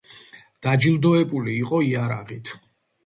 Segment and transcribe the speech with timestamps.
[0.67, 2.55] დაჯილდოებული იყო იარაღით.